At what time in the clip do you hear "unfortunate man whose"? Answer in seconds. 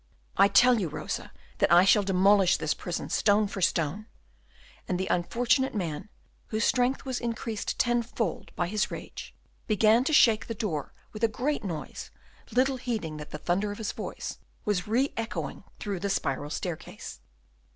5.11-6.63